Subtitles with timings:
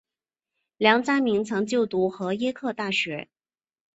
[0.77, 3.29] 梁嘉铭曾就读和约克大学。